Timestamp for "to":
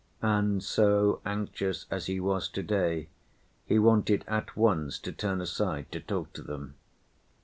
4.97-5.11, 5.91-5.99, 6.33-6.41